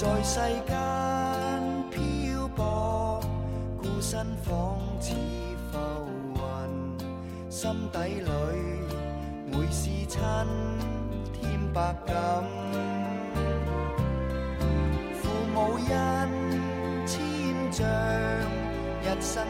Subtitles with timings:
[0.00, 0.72] 在世间
[1.90, 3.20] 漂泊，
[3.82, 5.12] 孤身仿似
[5.70, 5.78] 浮
[6.36, 6.40] 云，
[7.50, 8.30] 心底里
[9.52, 10.18] 每是亲
[11.34, 12.16] 添百感。
[15.20, 16.30] 父母恩
[17.04, 17.20] 千
[17.70, 17.86] 丈，
[19.02, 19.46] 一生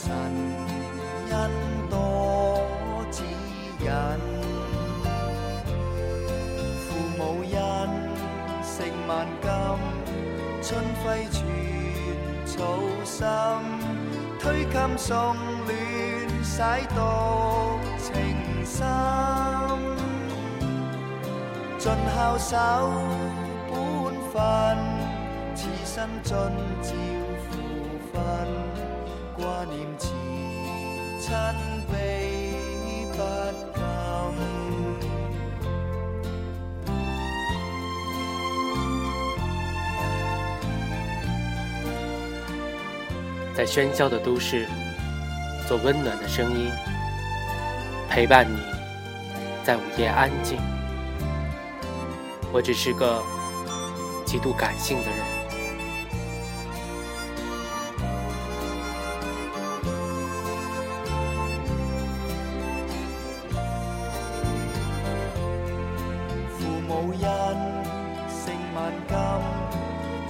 [0.00, 0.14] 神
[1.30, 1.50] 恩
[1.90, 2.62] 多
[3.10, 3.24] 指
[3.80, 3.90] 引。
[6.84, 7.56] 父母恩，
[8.62, 8.74] 食
[9.08, 9.50] 萬金，
[10.62, 10.68] 春
[11.02, 11.36] 晖全
[12.46, 12.54] 草
[13.04, 13.26] 心，
[14.38, 15.34] 推襟送
[15.66, 15.68] 暖，
[16.44, 16.62] 洗
[16.94, 16.96] 獨
[17.98, 18.06] 情
[18.64, 18.76] 深。
[21.76, 22.56] 尽孝守
[23.68, 23.74] 本
[24.30, 24.36] 分，
[25.56, 26.32] 此生尽
[26.82, 26.94] 照
[31.28, 31.54] 親
[31.92, 32.54] 悲
[33.12, 33.18] 不。
[43.54, 44.66] 在喧嚣的都市，
[45.66, 46.70] 做温暖的声音，
[48.08, 48.58] 陪伴你，
[49.64, 50.56] 在午夜安静。
[52.52, 53.22] 我只是个
[54.24, 55.37] 极度感性的人。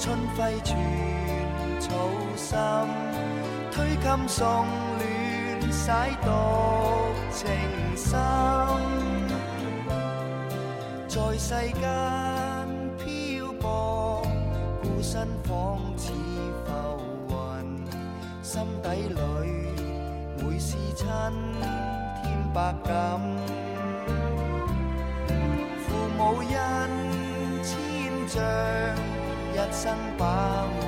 [0.09, 0.75] 春晖全
[1.79, 1.91] 草
[2.35, 2.57] 心，
[3.71, 4.65] 推襟送
[4.97, 5.91] 暖，洗
[6.25, 6.27] 獨
[7.31, 7.47] 情
[7.95, 8.19] 深。
[11.09, 11.85] 在世間
[12.97, 14.23] 漂泊，
[14.83, 16.11] 孤身仿似
[16.65, 16.73] 浮
[17.29, 17.37] 雲，
[18.43, 19.21] 心底裏
[20.43, 21.07] 每是亲
[22.23, 23.21] 添百感。
[25.87, 25.87] 父
[26.17, 26.49] 母恩
[27.63, 28.41] 千丈，
[29.59, 30.88] 一生把我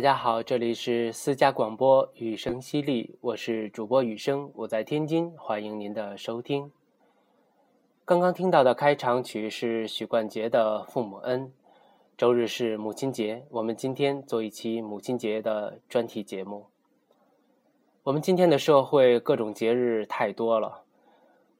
[0.00, 6.72] 大家好，这里是私家广播雨声淅沥，我是主播雨声，我在天津，欢迎您的收听。
[8.06, 11.48] 刚刚听到的开场曲是许冠杰的《父母恩》。
[12.16, 16.64] 周日是母亲节，我们今天做一期母亲节的专题节目。
[18.04, 20.84] 我们今天的社会各种节日太多了，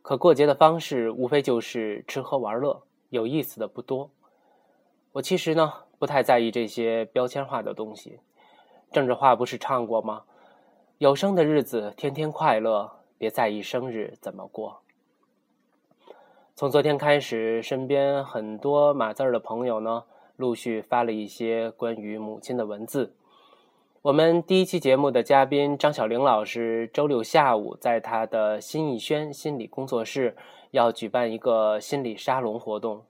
[0.01, 4.11] 可过节的方式无非就是吃喝玩乐，有意思的不多。
[5.13, 5.71] 我其实呢。
[6.01, 8.21] 不太在意这些标签化的东西，
[8.93, 10.23] 郑智化不是唱过吗？
[10.99, 14.81] 有生的日子天天快乐，别在意生日怎么过。
[16.57, 20.03] 从昨天开始，身边很多码字儿的朋友呢，
[20.37, 23.15] 陆续发了一些关于母亲的文字。
[24.03, 30.37] 我们第一期节目的嘉宾张小玲老师，周六下午在他的新艺轩心理工作室
[30.73, 33.05] 要举办一个心理沙龙活动。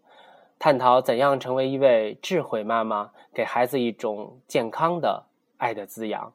[0.59, 5.25] 探讨怎样成为一位智慧妈妈，给孩子一种健康的
[5.61, 6.33] 爱的滋养，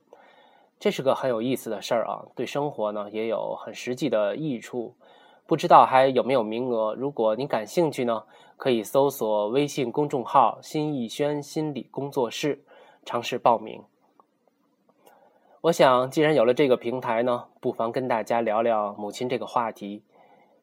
[0.79, 2.25] 这是个很有意思的事儿啊！
[2.35, 4.95] 对生活呢也有很实际的益处。
[5.47, 6.93] 不知道还有没有名额？
[6.95, 8.23] 如果您感兴趣呢，
[8.57, 12.63] 可以搜索微信公众号“新艺轩心理工作室”，
[13.03, 13.83] 尝试报名。
[15.61, 20.03] 我想，既然有了这个平台呢，不妨跟大家聊聊母亲这个话题，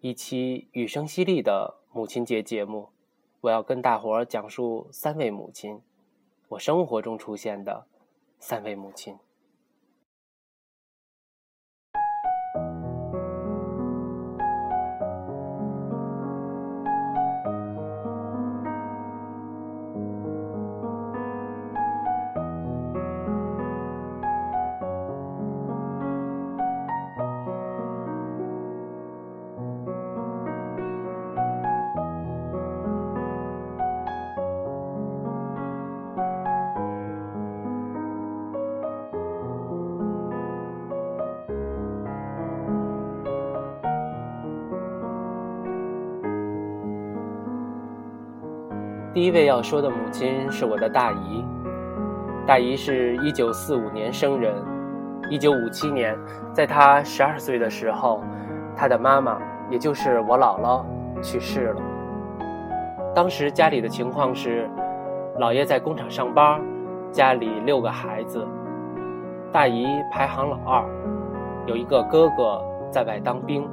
[0.01, 2.89] 一期雨声淅沥的母亲节节目。
[3.43, 5.81] 我要跟大伙儿讲述三位母亲，
[6.51, 7.87] 我生活中出现的
[8.43, 9.17] 三位母亲。
[49.33, 51.45] 位要说的母亲是我的大姨。
[52.47, 54.53] 大姨是一九四五年生人，
[55.31, 56.17] 一九五七年，
[56.53, 58.23] 在她十二岁的时候，
[58.77, 59.39] 她的妈妈，
[59.71, 60.85] 也就是我姥姥，
[61.23, 61.83] 去世了。
[63.15, 64.69] 当时家里的情况是，
[65.39, 66.61] 姥爷在工厂上班，
[67.11, 68.47] 家里六个孩子，
[69.53, 70.85] 大姨排行老二，
[71.67, 73.69] 有一个哥哥在外当兵，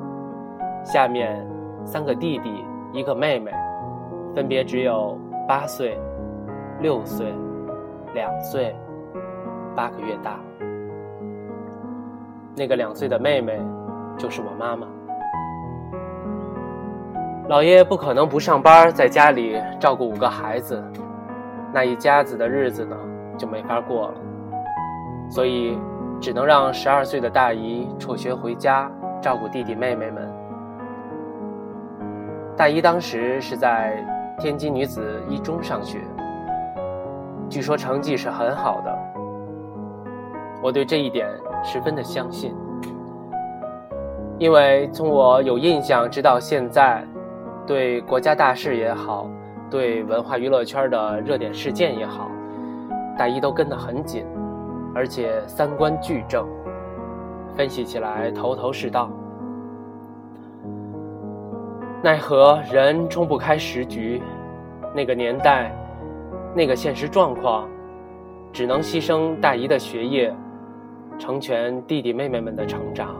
[0.83, 1.45] 下面
[1.83, 2.63] 三个弟弟，
[2.93, 3.51] 一个妹妹，
[4.35, 5.17] 分别只有
[5.49, 5.99] 八岁、
[6.79, 7.33] 六岁、
[8.13, 8.75] 两岁、
[9.75, 10.39] 八个月大。
[12.55, 13.59] 那个两岁的妹妹，
[14.15, 14.85] 就是我妈妈。
[17.47, 20.79] 老爷不可能不上班，在家里照顾五个孩子，
[21.73, 22.95] 那一家子的日子呢
[23.35, 24.13] 就没法过了，
[25.27, 25.79] 所以
[26.21, 28.87] 只能让十二岁的大姨辍学回家
[29.19, 30.31] 照顾弟弟妹妹们。
[32.55, 34.05] 大姨当时是在
[34.39, 35.99] 天津女子一中上学，
[37.49, 38.97] 据说成绩是很好的，
[40.63, 41.27] 我对这一点
[41.63, 42.55] 十分的相信，
[44.37, 47.05] 因为从我有印象直到现在。
[47.67, 49.29] 对国家大事也好，
[49.69, 52.27] 对文化娱乐圈的热点事件也好，
[53.15, 54.25] 大一都跟得很紧，
[54.95, 56.47] 而且三观俱正，
[57.55, 59.11] 分析起来头头是道。
[62.01, 64.21] 奈何人冲不开时局，
[64.95, 65.69] 那个年代，
[66.55, 67.67] 那个现实状况，
[68.53, 70.33] 只能牺牲大姨的学业，
[71.17, 73.13] 成全弟弟妹妹们的成长。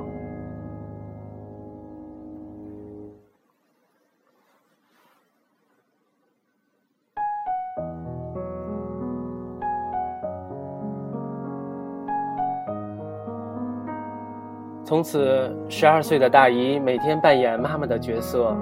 [14.90, 18.58] 从此，十二岁的大姨每天扮演妈妈的角色，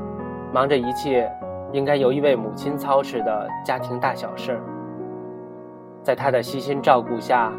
[0.53, 1.31] 忙着一切
[1.71, 4.61] 应该由一位母亲操持的家庭大小事儿。
[6.03, 7.49] 在她的悉心照顾下，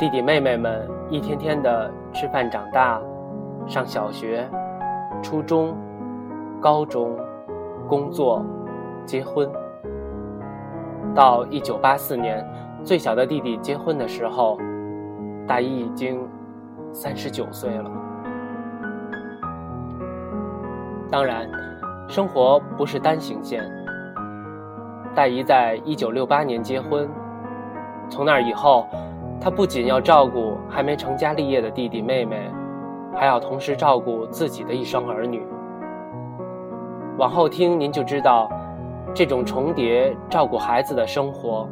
[0.00, 3.00] 弟弟妹妹们一天天的吃饭长大，
[3.68, 4.50] 上小学、
[5.22, 5.72] 初中、
[6.60, 7.16] 高中，
[7.86, 8.44] 工作、
[9.06, 9.48] 结婚。
[11.14, 12.44] 到一九八四年，
[12.82, 14.58] 最小的弟弟结婚的时候，
[15.46, 16.20] 大姨已经。
[16.92, 17.90] 三十九岁了。
[21.10, 21.48] 当然，
[22.08, 23.62] 生活不是单行线。
[25.14, 27.08] 大姨在一九六八年结婚，
[28.08, 28.86] 从那以后，
[29.40, 32.50] 她不仅要照顾还没成家立业的弟弟妹妹，
[33.14, 35.46] 还要同时照顾自己的一双儿女。
[37.18, 38.50] 往后听您就知道，
[39.14, 41.68] 这种重叠照顾孩子的生活，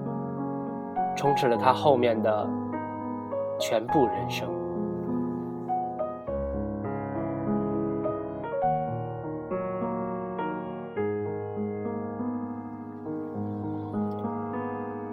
[1.17, 2.47] 充斥了她后面的
[3.59, 4.60] 全部人生。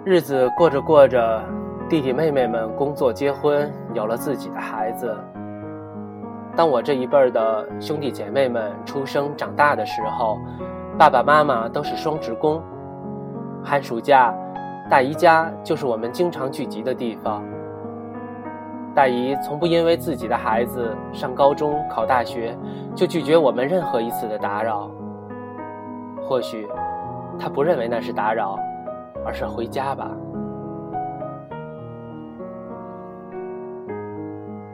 [0.08, 1.44] 日子过着过着，
[1.86, 5.14] 弟弟妹妹们工作、结婚，有了自己的孩子。
[6.56, 10.38] 当我这一辈儿的兄弟姐妹们出生长大的时候，
[10.98, 12.62] 爸爸妈妈都是双职工。
[13.62, 14.32] 寒暑假，
[14.88, 17.44] 大姨家就是我们经常聚集的地方。
[18.94, 22.56] 大姨从不因为自己的孩子上高中、考大学，
[22.94, 24.90] 就拒绝我们任何一次的打扰。
[26.26, 26.66] 或许，
[27.38, 28.58] 她不认为那是打扰。
[29.28, 30.10] 而是回家吧。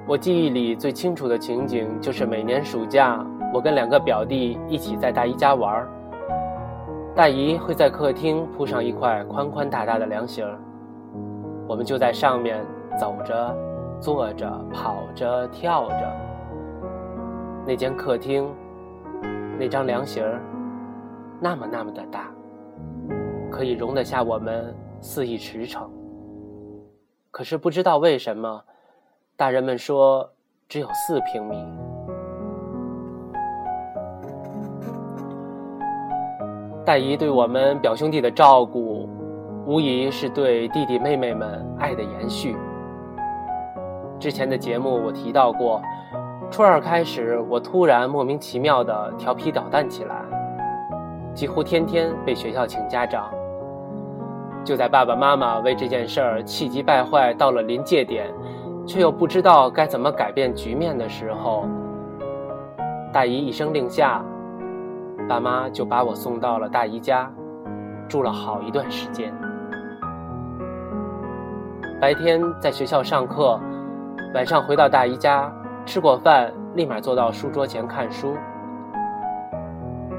[0.07, 3.19] 我记忆里最清楚的情景就是每年暑假，
[3.53, 5.89] 我跟两个表弟一起在大姨家玩儿
[7.17, 10.57] 大姨会在客厅铺上一块宽宽大大的凉席儿，
[11.67, 12.65] 我们就在上面
[12.97, 13.57] 走着、
[13.99, 16.13] 坐着、跑着、跳着。
[17.67, 18.49] 那间客厅，
[19.59, 20.41] 那张凉席儿，
[21.41, 22.34] 那么那么的大。
[23.55, 25.87] 可以容得下我们肆意驰骋。
[27.31, 28.61] 可是不知道为什么，
[29.37, 30.29] 大人们说
[30.69, 31.57] 只有四平米。
[36.85, 39.09] 大姨对我们表兄弟的照顾，
[39.65, 42.57] 无疑是对弟弟妹妹们爱的延续。
[44.19, 45.81] 之前的节目我提到过，
[46.51, 50.25] 初二开始，我突然莫名其妙的调皮捣蛋起来，
[51.35, 53.33] 几乎天天被学校请家长。
[54.65, 58.33] 就在爸爸妈妈为这件事儿气急败坏到了临界点，
[58.87, 61.67] 却又不知道该怎么改变局面的时候，
[63.13, 64.25] 大姨一声令下，
[65.29, 67.31] 爸妈就把我送到了大姨家，
[68.09, 69.33] 住了好一段时间。
[72.01, 73.61] 白天在学校上课，
[74.35, 75.53] 晚上回到大姨家
[75.85, 78.35] 吃过饭，立马坐到书桌前看书。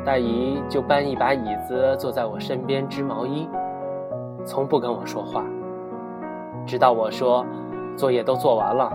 [0.06, 3.50] 大姨就搬一把椅子坐在我身边织毛衣，
[4.46, 5.44] 从不跟我说话，
[6.66, 7.46] 直到我说
[7.98, 8.92] 作业都做完了，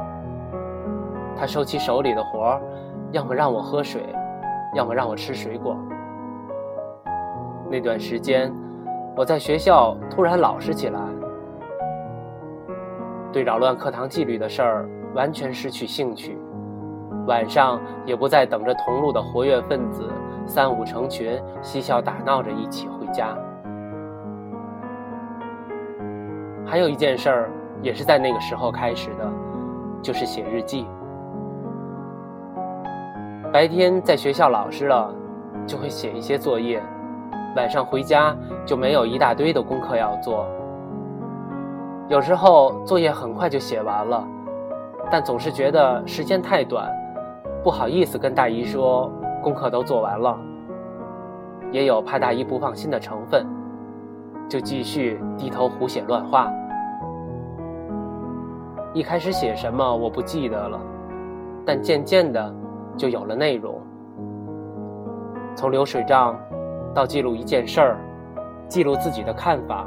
[1.37, 2.62] 他收起手里的活儿，
[3.11, 4.02] 要么让我喝水，
[4.75, 5.76] 要么让我吃水果。
[7.69, 8.52] 那段时间，
[9.16, 11.00] 我在学校突然老实起来，
[13.33, 16.38] 对扰乱课堂纪律的事儿完全失去兴趣。
[17.26, 20.11] 晚上也不再等着同路的活跃分子
[20.47, 23.37] 三五成群嬉笑打闹着一起回家。
[26.71, 27.50] 还有一件事儿
[27.83, 29.29] 也是在那个时候开始的，
[30.00, 30.87] 就是写日记。
[33.53, 35.12] 白天在学校老实了，
[35.67, 36.81] 就会写一些作业。
[37.57, 40.47] 晚上回家就没有一大堆的功课要做，
[42.09, 44.25] 有时候作业很快就写完了，
[45.11, 46.89] 但总是觉得时间太短，
[47.65, 49.11] 不好意思跟大姨说
[49.43, 50.39] 功课都做完了，
[51.73, 53.45] 也有怕大姨不放心的成分，
[54.50, 56.52] 就继续低头胡写乱画。
[58.92, 60.80] 一开始写什么我不记得了，
[61.64, 62.52] 但渐渐的
[62.97, 63.80] 就有了内容，
[65.54, 66.37] 从流水账。
[66.92, 68.00] 到记录一件事儿，
[68.66, 69.87] 记录自己的看法。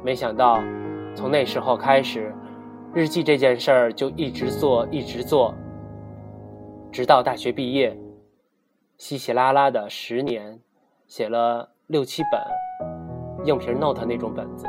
[0.00, 0.60] 没想到，
[1.12, 2.32] 从那时候开始，
[2.94, 5.52] 日记这件事儿就一直做，一直做，
[6.92, 7.98] 直到大学毕业，
[8.96, 10.60] 稀稀拉拉的十年，
[11.08, 12.38] 写了六七本，
[13.46, 14.66] 硬皮 note 那种本子。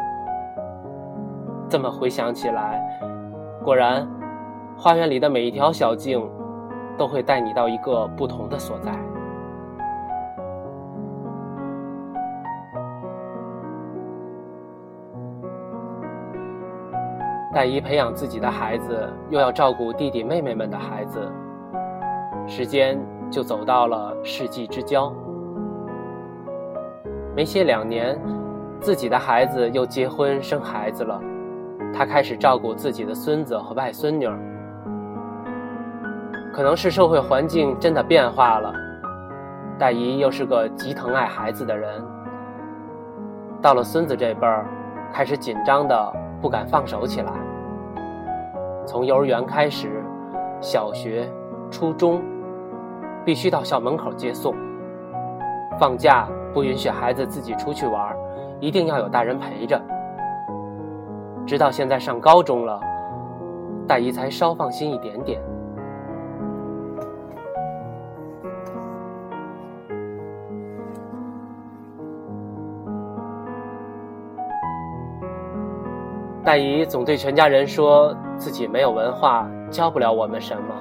[1.67, 2.81] 这么回想起来，
[3.61, 4.07] 果然，
[4.77, 6.25] 花园里的每一条小径，
[6.97, 8.93] 都会带你到一个不同的所在。
[17.53, 21.29] 大姨培养自己的孩子，又要照顾弟弟妹妹们的孩子，
[22.47, 22.97] 时间
[23.29, 25.13] 就走到了世纪之交。
[27.35, 28.19] 没歇两年，
[28.79, 31.19] 自己的孩子又结婚生孩子了，
[31.93, 34.27] 她开始照顾自己的孙子和外孙女。
[36.53, 38.73] 可能是社会环境真的变化了，
[39.77, 42.03] 大姨又是个极疼爱孩子的人，
[43.61, 44.65] 到了孙子这辈儿，
[45.13, 46.13] 开始紧张的。
[46.41, 47.33] 不敢放手起来。
[48.85, 50.01] 从幼儿园开始，
[50.61, 51.29] 小学、
[51.69, 52.23] 初中，
[53.25, 54.55] 必须到校门口接送。
[55.77, 58.15] 放假不允许孩子自己出去玩，
[58.59, 59.81] 一定要有大人陪着。
[61.45, 62.79] 直到现在上高中了，
[63.87, 65.41] 大姨才稍放心一点点。
[76.43, 80.75] 大姨总对全家人说自己没有文化，教不了我们什么。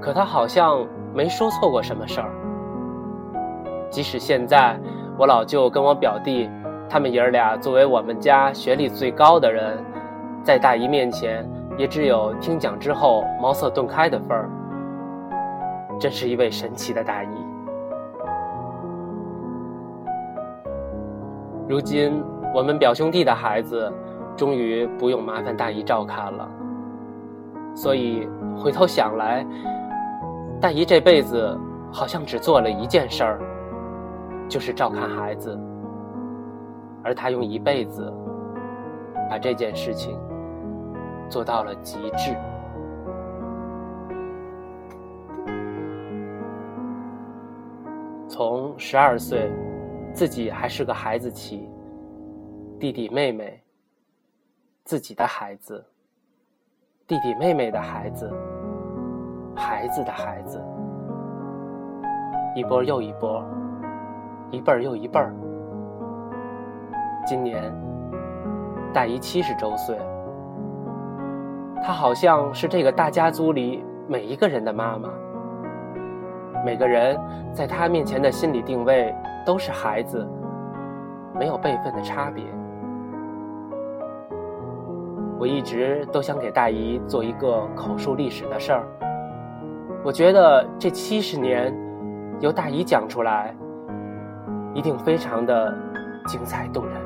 [0.00, 0.84] 可她好像
[1.14, 2.43] 没说错过什么事儿。
[3.90, 4.78] 即使现在，
[5.18, 6.50] 我老舅跟我表弟，
[6.88, 9.78] 他们爷儿俩作为我们家学历最高的人，
[10.42, 14.50] 在大姨面前也只有听讲之后茅塞顿开的份儿。
[15.98, 17.28] 真是一位神奇的大姨。
[21.68, 22.22] 如今。
[22.54, 23.92] 我们表兄弟的孩子，
[24.36, 26.48] 终于不用麻烦大姨照看了。
[27.74, 29.44] 所以回头想来，
[30.60, 31.58] 大姨这辈子
[31.92, 33.40] 好像只做了一件事儿，
[34.48, 35.58] 就是照看孩子。
[37.02, 38.10] 而他用一辈子
[39.28, 40.18] 把这件事情
[41.28, 42.34] 做到了极致。
[48.26, 49.52] 从十二岁，
[50.12, 51.68] 自己还是个孩子起。
[52.80, 53.62] 弟弟妹妹，
[54.84, 55.84] 自己的孩子，
[57.06, 58.30] 弟弟妹妹的孩子，
[59.54, 60.60] 孩子的孩子，
[62.56, 63.42] 一波又一波，
[64.54, 65.34] 一辈儿又一辈儿。
[67.26, 67.74] 今年
[68.92, 69.98] 大姨七十周岁，
[71.82, 75.10] 她好像是这个大家族里每一个人的妈妈。
[76.64, 77.18] 每个人
[77.52, 80.26] 在她面前的心理定位都是孩子，
[81.34, 82.44] 没有辈分的差别。
[85.38, 88.82] 我一直都想给大姨做一个口述历史的事儿。
[90.02, 91.74] 我觉得这七十年，
[92.40, 93.54] 由大姨讲出来，
[94.74, 95.72] 一定非常的
[96.26, 97.03] 精彩动人。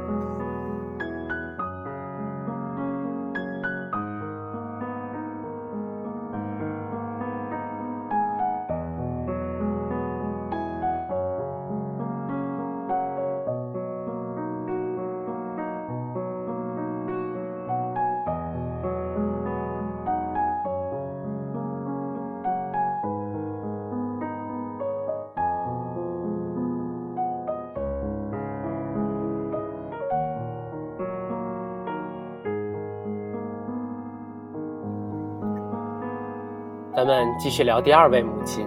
[36.98, 38.66] 咱们继续聊第二位母亲。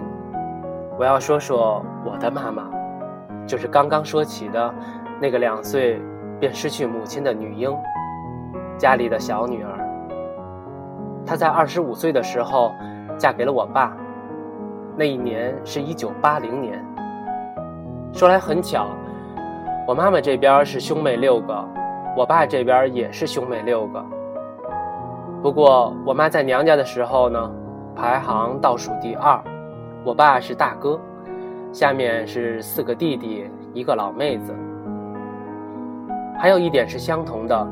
[0.98, 2.64] 我要说说我的妈妈，
[3.46, 4.74] 就是刚刚说起的
[5.20, 6.00] 那个两岁
[6.40, 7.70] 便失去母亲的女婴，
[8.78, 9.78] 家里的小女儿。
[11.26, 12.72] 她在二十五岁的时候
[13.18, 13.94] 嫁给了我爸，
[14.96, 16.82] 那一年是一九八零年。
[18.14, 18.86] 说来很巧，
[19.86, 21.68] 我妈妈这边是兄妹六个，
[22.16, 24.02] 我爸这边也是兄妹六个。
[25.42, 27.52] 不过我妈在娘家的时候呢，
[27.94, 29.42] 排行倒数第二。
[30.04, 31.00] 我爸是大哥，
[31.72, 34.54] 下面是四个弟弟，一个老妹子。
[36.38, 37.68] 还有一点是相同的，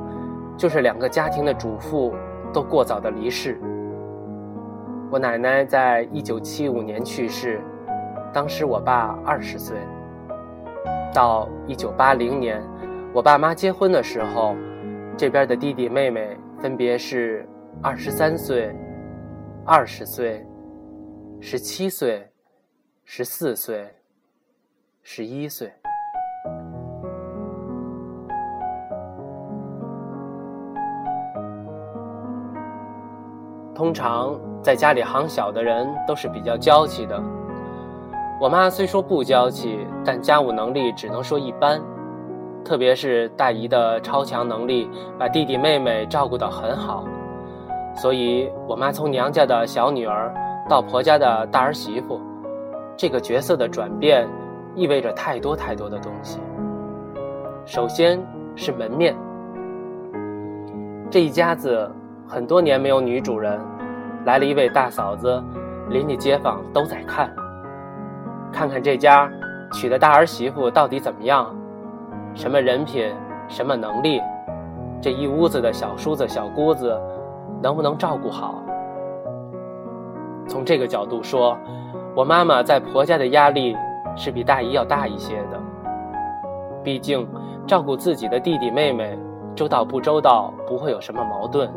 [0.57, 2.15] 就是两个家庭的主妇
[2.53, 3.61] 都过早的离世。
[5.11, 7.61] 我奶奶在一九七五年去世，
[8.33, 9.77] 当时我爸二十岁。
[11.13, 12.63] 到一九八零年，
[13.13, 14.55] 我爸妈结婚的时候，
[15.17, 17.45] 这边的弟弟妹妹分别是
[17.83, 18.73] 二十三岁、
[19.67, 20.45] 二十岁。
[21.43, 22.29] 十七岁，
[23.05, 23.89] 十四岁，
[25.03, 25.73] 十一岁。
[33.75, 37.19] 通常在家里行小的人都是比较娇气的。
[38.39, 41.81] 我妈虽说不娇气，但家务能力只能说一般。
[42.63, 47.07] 特别是大姨的超强能力，把弟弟妹妹照顾得很好。
[48.01, 50.33] 所以，我妈从娘家的小女儿。
[50.69, 52.21] 到婆家的大儿媳妇，
[52.97, 54.29] 这个角色的转变，
[54.77, 56.39] 意味着太多太多的东西。
[57.67, 59.17] 首先是门面，
[61.11, 61.91] 这一家子
[62.29, 63.61] 很多年没有女主人，
[64.25, 65.43] 来了一位大嫂子，
[65.89, 67.35] 邻里街坊都在看，
[68.53, 69.29] 看看这家
[69.73, 71.53] 娶的大儿媳妇到底怎么样，
[72.33, 73.13] 什么人品，
[73.49, 74.23] 什么能力，
[75.03, 76.97] 这一屋子的小叔子小姑子，
[77.63, 78.63] 能不能照顾好。
[80.47, 81.57] 从这个角度说，
[82.15, 83.77] 我妈妈在婆家的压力
[84.17, 85.61] 是比大姨要大一些的。
[86.83, 87.29] 毕竟
[87.67, 89.19] 照顾自己的弟弟妹妹，
[89.55, 91.71] 周到不周到不会有什么矛盾，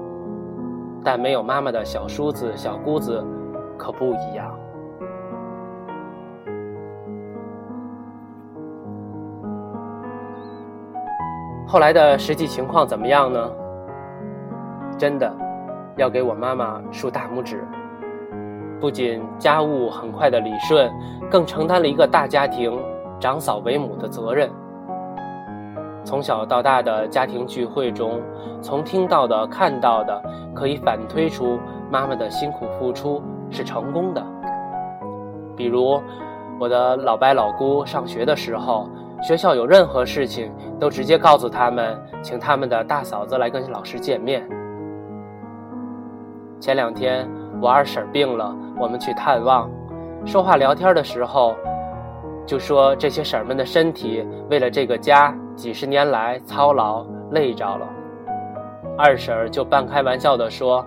[1.03, 3.23] 但没有妈妈的小叔子小姑子
[3.77, 4.57] 可不一样。
[11.67, 13.51] 后来的实际情况怎么样呢？
[14.97, 15.31] 真的，
[15.97, 17.63] 要给我妈妈竖大拇指。
[18.79, 20.91] 不仅家务很快的理顺，
[21.31, 22.77] 更承担了一个大家庭
[23.19, 24.49] 长嫂为母的责任。
[26.03, 28.21] 从小到大的家庭聚会中，
[28.61, 30.21] 从听到的、看到的，
[30.53, 31.57] 可以反推出
[31.89, 34.21] 妈妈的辛苦付出是成功的。
[35.55, 36.01] 比如，
[36.59, 38.89] 我的老伯老姑上学的时候，
[39.21, 44.45] 学校有任何事情都直接告诉他们，请他们的大嫂子来跟老师见面。
[46.63, 47.29] 前两天。
[47.61, 49.69] 我二婶病了，我们去探望，
[50.25, 51.57] 说话聊天的时候，
[52.45, 57.85] 就说这些婶们的身体为了这个家几十年来操劳累着了。
[58.97, 60.85] 二婶就半开玩笑的说：“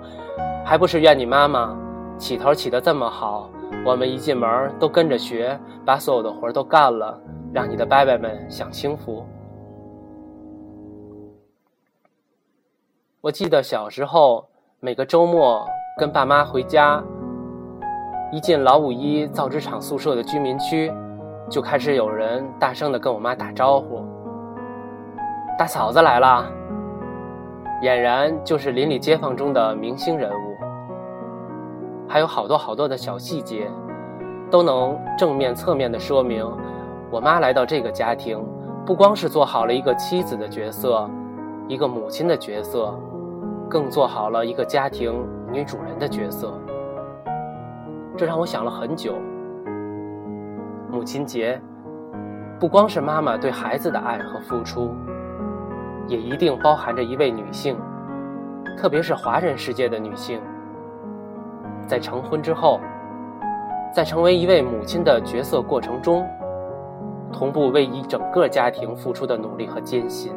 [0.64, 1.76] 还不是怨你妈妈，
[2.16, 3.50] 起头起得这么好，
[3.84, 7.20] 我们一进门都跟着学，把所有的活都干了，
[7.52, 9.26] 让你的伯伯们享清福。”
[13.20, 15.66] 我记得小时候每个周末。
[15.98, 17.02] 跟爸妈回家，
[18.30, 20.92] 一进老五一造纸厂宿舍的居民区，
[21.48, 24.04] 就开始有人大声的跟我妈打招呼
[25.58, 26.44] ：“大嫂子来了。”
[27.82, 30.56] 俨然就是邻里街坊中的明星人物。
[32.06, 33.70] 还有好多好多的小细节，
[34.50, 36.46] 都能正面侧面的说明，
[37.10, 38.38] 我妈来到这个家庭，
[38.84, 41.08] 不光是做好了一个妻子的角色，
[41.66, 42.94] 一个母亲的角色，
[43.68, 45.26] 更做好了一个家庭。
[45.52, 46.52] 女主人的角色，
[48.16, 49.14] 这让我想了很久。
[50.90, 51.58] 母亲节，
[52.58, 54.92] 不光是妈妈对孩子的爱和付出，
[56.08, 57.78] 也一定包含着一位女性，
[58.76, 60.40] 特别是华人世界的女性，
[61.86, 62.80] 在成婚之后，
[63.94, 66.26] 在成为一位母亲的角色过程中，
[67.32, 70.32] 同步为一整个家庭付出的努力和艰辛。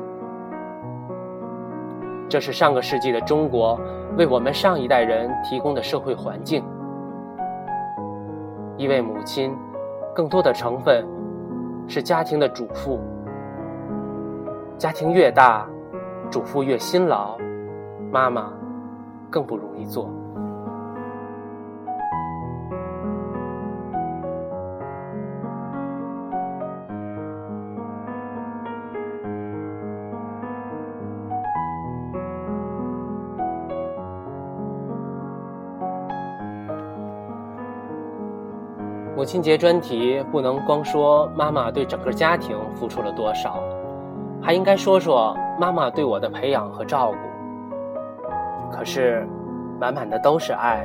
[2.29, 3.79] 这是上个世纪的中国
[4.15, 6.63] 为我们上一代人提供的社会环境。
[8.77, 9.57] 一位母亲，
[10.13, 11.03] 更多的成分
[11.87, 12.99] 是家庭的主妇。
[14.77, 15.67] 家庭越大，
[16.29, 17.35] 主妇越辛劳，
[18.11, 18.53] 妈妈
[19.29, 20.09] 更不容易做。
[39.29, 43.61] 亲节专题不能光说妈妈对整个家庭付出了多少，
[44.41, 48.75] 还应该说说妈妈对我的培养和照顾。
[48.75, 49.27] 可是，
[49.79, 50.83] 满满的都是爱，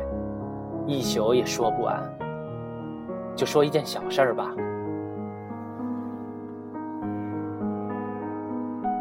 [0.84, 1.98] 一宿也说不完。
[3.34, 4.50] 就说一件小事儿吧。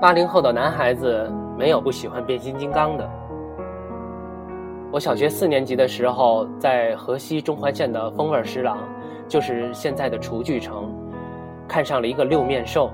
[0.02, 3.10] 八零后的男孩子没有不喜欢变形金刚的。
[4.90, 8.78] 我小学四年级的时候，在河西中环线的风味食廊，
[9.28, 10.94] 就是现在的厨具城，
[11.68, 12.90] 看上了一个六面兽。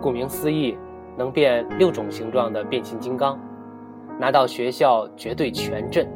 [0.00, 0.78] 顾名思义，
[1.16, 3.38] 能变六种形状的变形金刚，
[4.18, 6.08] 拿到学校绝对全震。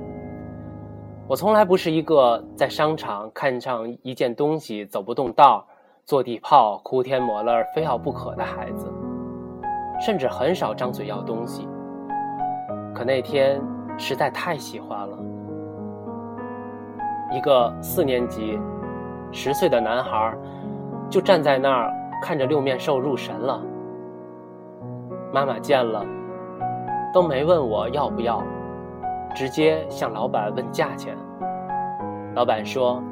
[1.26, 5.66] 我从来不是一个在商场看上一件东西走不动道
[6.04, 8.86] 坐地炮、哭天抹泪非要不可的孩子，
[10.00, 11.68] 甚至很少张嘴要东西。
[12.94, 13.60] 可那天。
[13.98, 15.18] 实在太喜欢了。
[17.30, 18.58] 一个四年级、
[19.32, 20.36] 十岁的男孩，
[21.10, 21.90] 就站在那儿
[22.22, 23.60] 看着六面兽入神了。
[25.32, 26.04] 妈妈见了，
[27.14, 28.42] 都没问我要不要，
[29.34, 31.16] 直接向老板问价钱。
[32.34, 33.02] 老板说：“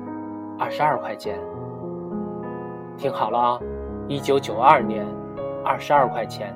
[0.60, 1.38] 二十二块钱。”
[2.98, 3.58] 听好了啊，
[4.06, 5.06] 一九九二年，
[5.64, 6.54] 二十二块钱，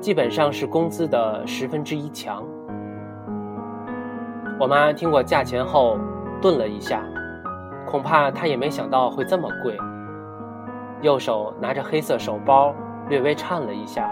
[0.00, 2.44] 基本上是工资的十分之一强。
[4.60, 5.98] 我妈听过价钱后，
[6.40, 7.02] 顿了一下，
[7.86, 9.76] 恐怕他也没想到会这么贵。
[11.02, 12.74] 右手拿着黑色手包，
[13.08, 14.10] 略微颤了一下，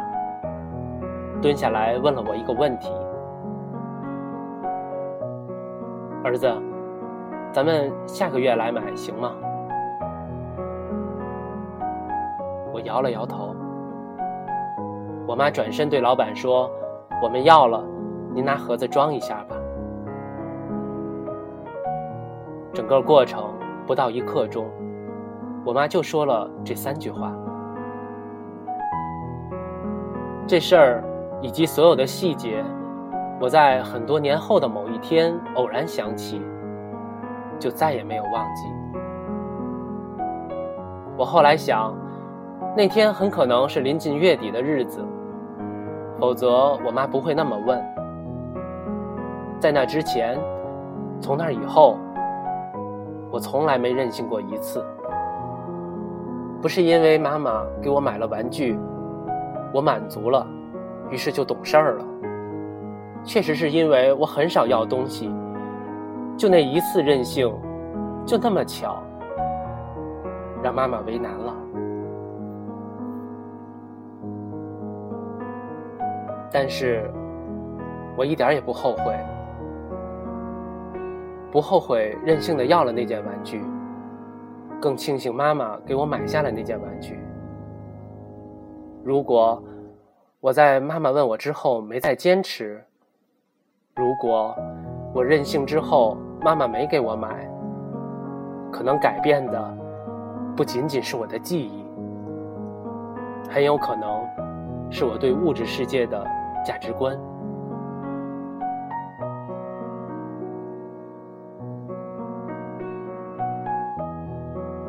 [1.43, 2.93] 蹲下来问了我一个问题
[6.23, 6.53] ：“儿子，
[7.51, 9.33] 咱们下个月来买行吗？”
[12.73, 13.55] 我摇了摇头。
[15.27, 16.71] 我妈转身对老板说
[17.23, 17.83] ：“我们要了，
[18.35, 19.57] 您拿盒子装一下吧。”
[22.75, 23.54] 整个过程
[23.87, 24.67] 不到一刻钟，
[25.65, 27.33] 我妈就说了这三句话。
[30.47, 31.05] 这事儿
[31.43, 32.65] 以及所有的细节，
[33.41, 36.41] 我在很多年后的某一天偶然想起，
[37.59, 38.63] 就再也没有忘记。
[41.17, 41.95] 我后来想，
[42.77, 45.05] 那天很可能是临近月底的日子，
[46.19, 47.83] 否则我妈不会那么问。
[49.61, 50.39] 在那之前，
[51.21, 51.99] 从那以后。
[53.35, 54.87] 我从来没任性过一次，
[56.63, 58.79] 不是因为妈妈给我买了玩具，
[59.73, 60.47] 我满足了，
[61.11, 62.05] 于是就懂事儿了。
[63.25, 65.35] 确实是因为我很少要东西，
[66.37, 67.53] 就那一次任性，
[68.25, 69.03] 就那么巧，
[70.63, 71.53] 让妈妈为难了。
[76.53, 77.11] 但是，
[78.17, 79.13] 我一点也不后悔。
[81.55, 83.63] 不后悔任性的要了那件玩具，
[84.81, 87.17] 更庆幸妈妈给我买下了那件玩具。
[89.05, 89.63] 如果
[90.41, 92.85] 我在妈妈问我之后没再坚持，
[93.95, 94.53] 如果
[95.15, 97.49] 我任性之后妈妈没给我买，
[98.73, 99.79] 可能改变的
[100.57, 101.85] 不仅仅是我的记忆，
[103.49, 104.27] 很有可能
[104.91, 106.27] 是我对物质世界的
[106.67, 107.17] 价值观。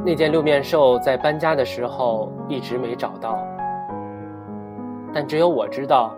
[0.05, 3.39] 那件六面兽在搬家的时候一直没找到，
[5.11, 6.15] 但只有我知道，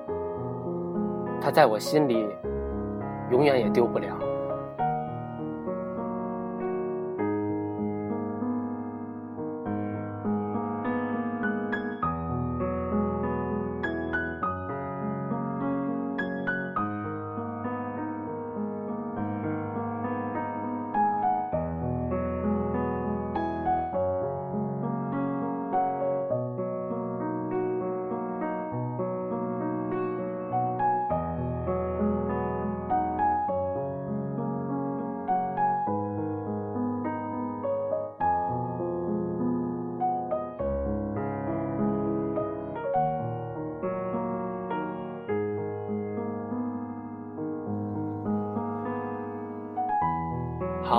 [1.39, 2.27] 它在我心里
[3.31, 4.09] 永远也丢不了。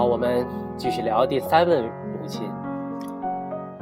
[0.09, 2.51] 我们继续聊第三位母亲。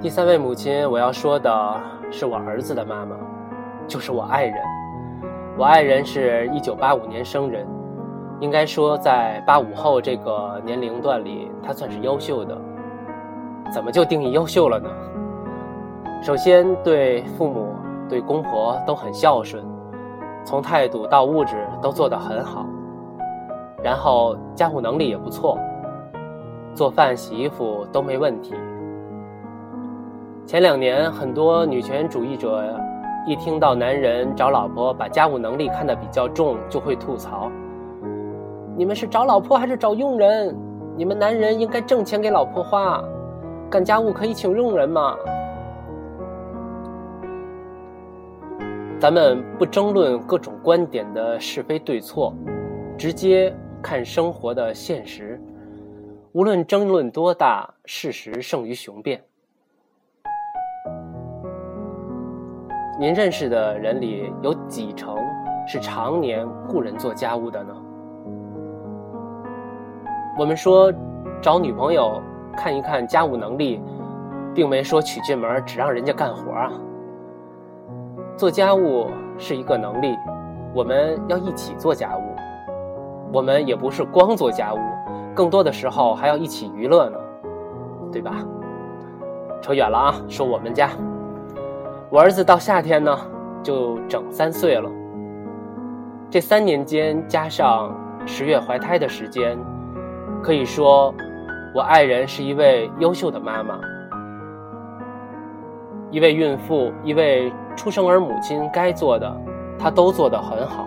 [0.03, 3.15] 第三位母亲，我要说的是我儿子的妈妈，
[3.87, 4.57] 就是我爱人。
[5.57, 7.65] 我爱人是一九八五年生人，
[8.41, 12.59] 应该说在八五后这个年龄段里，她算是优秀的。
[13.73, 14.91] 怎么就定义优秀了呢？
[16.23, 17.73] 首先，对父母、
[18.09, 19.65] 对公婆都很孝顺，
[20.45, 22.67] 从态度到物质都做得很好，
[23.81, 25.57] 然后家务能力也不错。
[26.77, 28.55] 做饭、洗衣服都没问题。
[30.45, 32.79] 前两年，很多女权主义者
[33.27, 37.51] 一听到男人找老婆把家务能力看得比较重，就会吐槽
[38.77, 40.55] ：“你们是找老婆还是找佣人？
[40.97, 43.03] 你们男人应该挣钱给老婆花，
[43.71, 45.17] 干家务可以请佣人吗？”
[49.01, 52.35] 咱们不争论各种观点的是非对错，
[52.99, 55.41] 直接看生活的现实。
[56.37, 59.25] 无论争论多大，事实胜于雄辩。
[63.01, 65.17] 您认识的人里有几成
[65.67, 67.75] 是常年雇人做家务的呢？
[70.39, 70.93] 我们说
[71.41, 72.21] 找女朋友
[72.55, 73.81] 看一看家务能力，
[74.55, 76.71] 并没说娶进门只让人家干活啊。
[78.37, 79.07] 做家务
[79.39, 80.15] 是一个能力，
[80.75, 82.21] 我们要一起做家务。
[83.33, 84.79] 我们也不是光做家务。
[85.37, 87.19] 更多的时候还要一起娱乐呢，
[88.11, 88.33] 对吧？
[89.61, 90.89] 扯远了啊，说我们家，
[92.09, 93.15] 我儿子到夏天呢
[93.63, 94.91] 就整三岁了。
[96.31, 97.95] 这三年间加上
[98.25, 99.59] 十月怀胎的时间，
[100.43, 101.13] 可以说
[101.75, 103.79] 我爱人是一位优秀的妈妈，
[106.11, 109.31] 一位孕妇，一位出生儿母亲该做的，
[109.79, 110.87] 她都做得很好。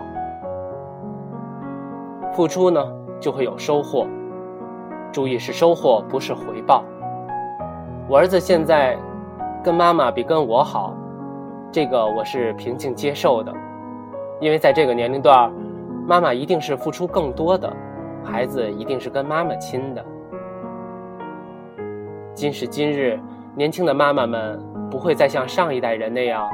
[2.32, 2.84] 付出呢，
[3.20, 4.06] 就会有收获。
[5.12, 6.84] 注意是收获，不是回报。
[8.08, 8.96] 我儿子现在
[9.62, 10.94] 跟妈妈比跟我好，
[11.70, 13.52] 这个我是平静接受的，
[14.40, 15.52] 因为在这个年龄段，
[16.06, 17.72] 妈妈一定是付出更多的，
[18.24, 20.04] 孩子一定是跟妈妈亲的。
[22.34, 23.18] 今时今日，
[23.54, 24.58] 年轻的妈妈们
[24.90, 26.48] 不会再像上一代人那样，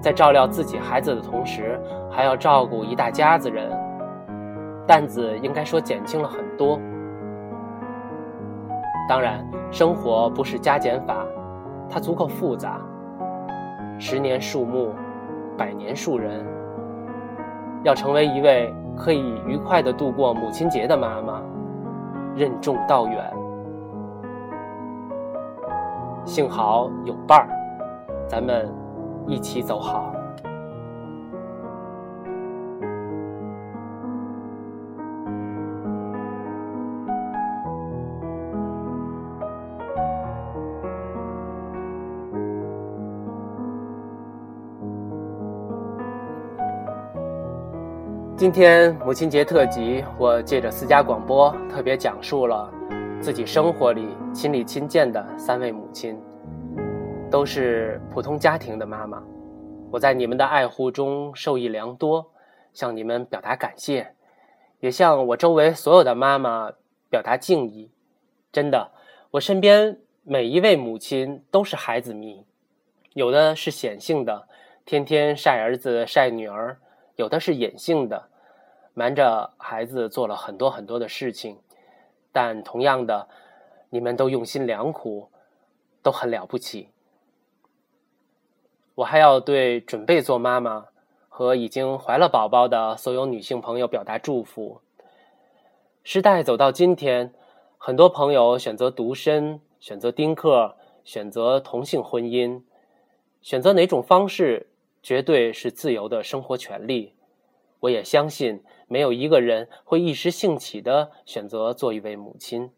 [0.00, 3.70] 在照料自己孩子的同时，还要照顾一大家子人，
[4.86, 6.78] 担子应该说减轻了很多。
[9.10, 11.26] 当然，生活不是加减法，
[11.88, 12.80] 它足够复杂。
[13.98, 14.94] 十年树木，
[15.58, 16.46] 百年树人。
[17.82, 21.42] 要成为一位可以愉快的度过母亲节的妈妈，
[22.36, 23.28] 任重道远。
[26.24, 27.48] 幸好有伴儿，
[28.28, 28.72] 咱们
[29.26, 30.14] 一起走好。
[48.40, 52.72] 今天母亲节特辑，我借着私家广播特别讲述了
[53.20, 56.18] 自己生活里亲力亲见的三位母亲，
[57.30, 59.22] 都是普通家庭的妈妈。
[59.90, 62.32] 我在你们的爱护中受益良多，
[62.72, 64.14] 向你们表达感谢，
[64.78, 66.72] 也向我周围所有的妈妈
[67.10, 67.90] 表达敬意。
[68.50, 68.90] 真的，
[69.32, 72.46] 我身边每一位母亲都是孩子迷，
[73.12, 74.48] 有的是显性的，
[74.86, 76.78] 天天晒儿子晒女儿；
[77.16, 78.29] 有的是隐性的。
[79.00, 81.56] 瞒着孩子做了很多很多的事情，
[82.32, 83.28] 但同样的，
[83.88, 85.30] 你们都用心良苦，
[86.02, 86.90] 都很了不起。
[88.96, 90.88] 我还要对准备做妈妈
[91.30, 94.82] 和已经怀了宝宝的所有女性朋友表达祝福。
[96.02, 97.32] 时代走到今天，
[97.78, 102.60] 很多朋友选择独身，选择丁克，选择同性婚姻，
[103.40, 104.68] 选择哪种方式，
[105.02, 107.14] 绝对是自由的生活权利。
[107.80, 108.62] 我也相信。
[108.92, 112.72] 没有一个人会一时兴起的选择做一位母亲，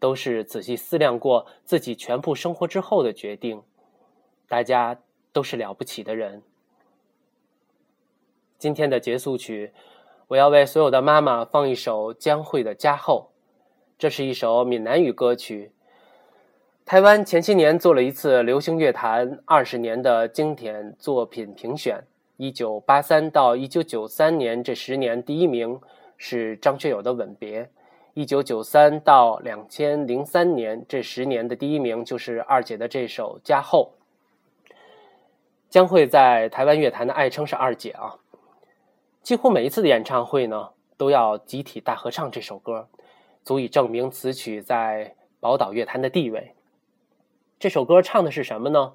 [0.00, 3.62] 都是仔细思量过自己全部生活之后的决定。
[4.48, 5.00] 大家
[5.32, 6.42] 都是了不起的人。
[8.58, 9.72] 今天的结束曲，
[10.26, 13.30] 我要为所有的妈妈放一首江蕙的《家后》，
[13.96, 15.70] 这是一首闽南语歌曲。
[16.84, 22.02] 台湾前些年做了一次流行乐坛二十年的经典作品评选。
[22.40, 25.78] 一九八三到一九九三年这十年，第一名
[26.16, 27.64] 是张学友的《吻别》；
[28.14, 33.92] 一九九三到两千零三年这十年的第一名就是二姐的这首《家后》。
[35.68, 38.16] 将会在台湾乐坛的爱称是二姐啊，
[39.22, 42.88] 几乎每一次的演唱会呢都要集体大合唱这首歌，
[43.44, 46.54] 足以证明此曲在宝岛乐坛的地位。
[47.58, 48.94] 这首歌唱的是什么呢？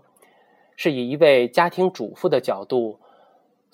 [0.75, 2.99] 是以一位家庭主妇的角度。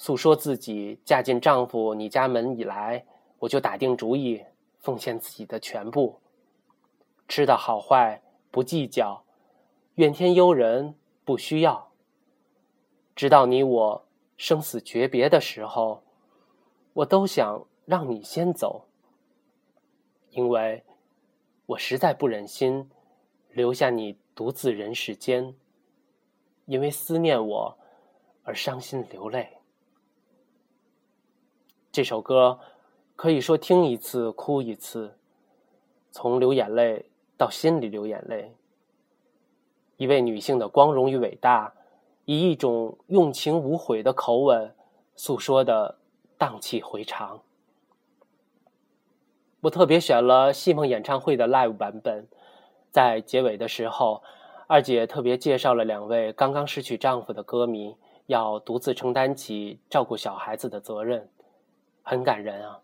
[0.01, 3.05] 诉说自己嫁进丈夫你家门以来，
[3.37, 4.43] 我就打定主意
[4.79, 6.19] 奉献自己的全部，
[7.27, 9.23] 吃的好坏不计较，
[9.93, 11.91] 怨天尤人不需要。
[13.15, 14.03] 直到你我
[14.37, 16.01] 生死诀别的时候，
[16.93, 18.87] 我都想让你先走，
[20.31, 20.83] 因为
[21.67, 22.89] 我实在不忍心
[23.51, 25.53] 留下你独自人世间，
[26.65, 27.77] 因为思念我
[28.41, 29.59] 而伤心流泪。
[31.91, 32.57] 这首歌
[33.17, 35.17] 可以说听一次哭一次，
[36.09, 37.05] 从流眼泪
[37.37, 38.55] 到心里流眼泪。
[39.97, 41.73] 一位女性的光荣与伟大，
[42.23, 44.73] 以一种用情无悔的口吻
[45.17, 45.97] 诉说的
[46.37, 47.41] 荡气回肠。
[49.59, 52.25] 我特别选了戏梦演唱会的 live 版本，
[52.89, 54.23] 在结尾的时候，
[54.65, 61.29] 二姐特别介绍了两位刚刚失去丈夫的歌迷要独自承担起照顾小孩子的责任，
[62.03, 62.81] 很感人啊。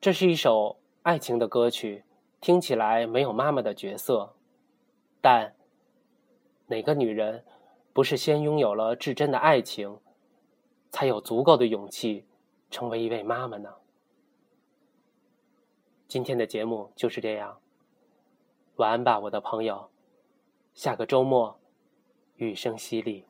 [0.00, 2.04] 这是一首爱情的歌曲，
[2.40, 4.34] 听起来没有妈妈的角色，
[5.20, 5.54] 但
[6.66, 7.44] 哪个女人
[7.92, 9.98] 不是先拥有了至真的爱情，
[10.90, 12.24] 才有足够的勇气
[12.70, 13.74] 成为一位妈妈呢？
[16.06, 17.58] 今天的节目就是这样，
[18.76, 19.90] 晚安吧，我的朋友。
[20.74, 21.58] 下个周末，
[22.36, 23.24] 雨声淅沥。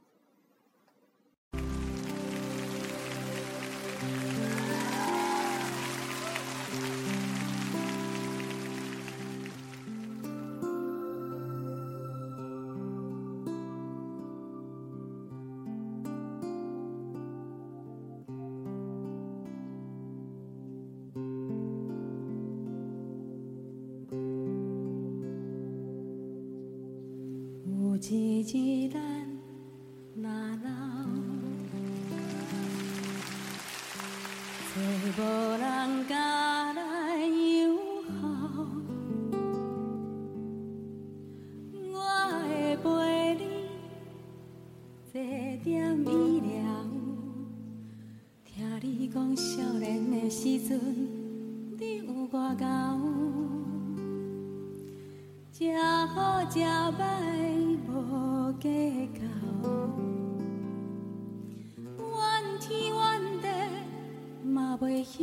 [64.79, 65.23] 袂晓。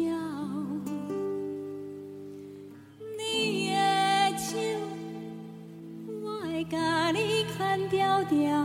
[3.18, 4.58] 你的手，
[6.24, 8.63] 我会甲你牵条条，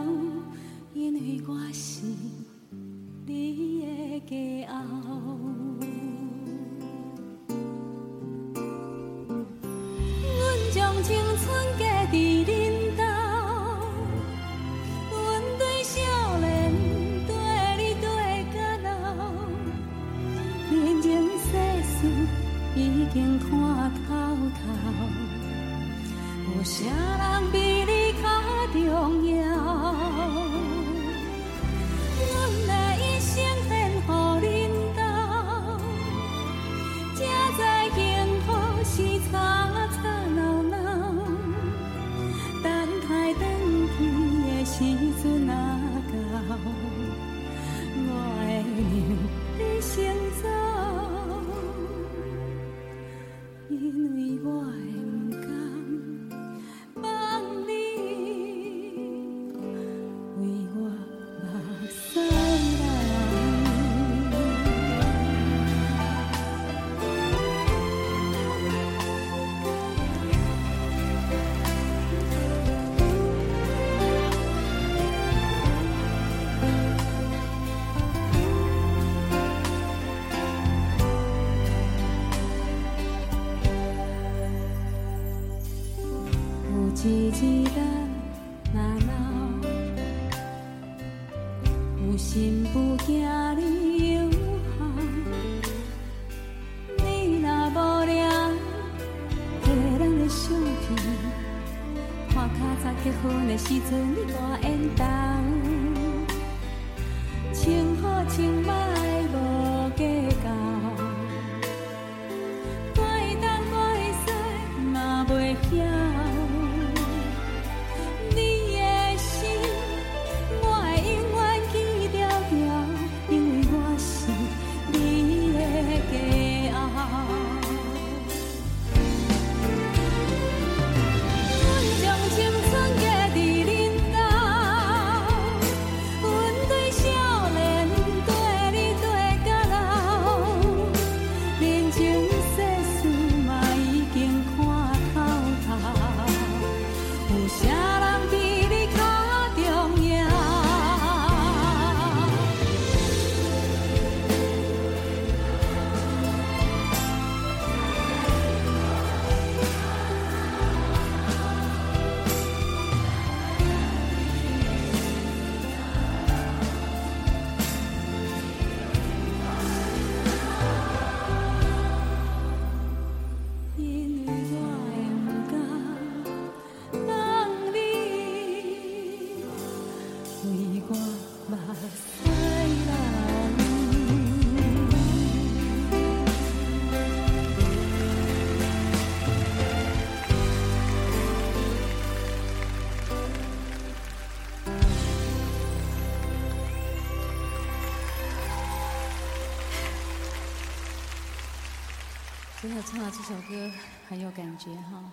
[202.61, 203.71] 真的唱了这首歌
[204.09, 205.05] 很有感觉哈。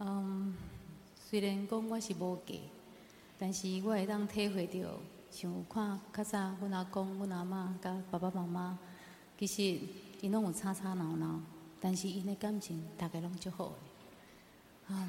[0.00, 0.54] 嗯，
[1.16, 2.54] 虽然讲我是无嫁，
[3.38, 4.90] 但是我会当体会到，
[5.30, 8.78] 像看较早阮阿公、阮阿妈甲爸爸妈妈，
[9.38, 9.80] 其实
[10.20, 11.40] 因拢有吵吵闹闹，
[11.80, 13.74] 但是因的感情大概拢就好的。
[14.88, 15.08] 嗯，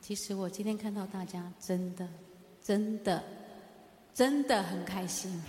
[0.00, 2.08] 其实我今天看到大家，真的、
[2.62, 3.24] 真的、
[4.14, 5.42] 真的很开心。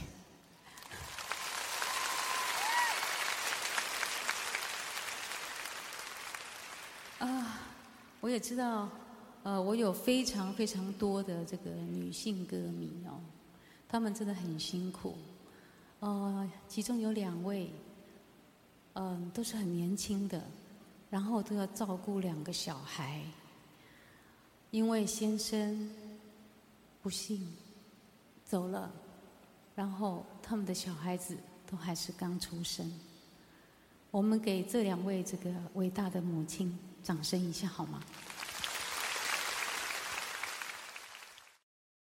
[7.20, 7.60] 啊，
[8.20, 8.90] 我也知道，
[9.44, 13.20] 呃，我有非常非常多的这个女性歌迷哦，
[13.88, 15.16] 她们真的很辛苦。
[16.00, 17.72] 呃，其中有两位，
[18.94, 20.44] 嗯、都是很年轻的，
[21.10, 23.24] 然后都要照顾两个小孩，
[24.72, 25.90] 因为先生
[27.02, 27.48] 不幸
[28.44, 28.92] 走了，
[29.76, 31.38] 然后他们的小孩子
[31.70, 32.92] 都还是刚出生。
[34.12, 36.78] 我们给这两位这个伟大的母亲
[37.08, 38.02] 掌声一下好吗？